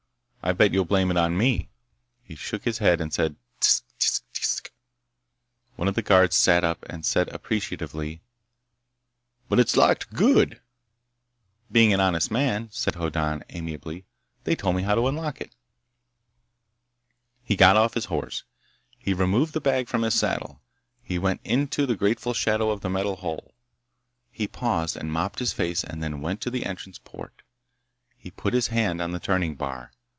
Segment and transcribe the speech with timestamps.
[0.43, 1.69] I bet you'll blame it on me!"
[2.23, 3.83] He shook his head and said "Tsk.
[3.99, 4.23] Tsk.
[4.33, 4.71] Tsk."
[5.75, 8.23] One of the guards sat up and said appreciatively:
[9.49, 10.11] "But it's locked.
[10.15, 10.59] Good."
[11.71, 14.07] "Being an honest man," said Hoddan amiably,
[14.43, 15.55] "they told me how to unlock it."
[17.43, 18.43] He got off his horse.
[18.97, 20.59] He removed the bag from his saddle.
[21.03, 23.53] He went into the grateful shadow of the metal hull.
[24.31, 27.43] He paused and mopped his face and then went to the entrance port.
[28.17, 29.91] He put his hand on the turning bar.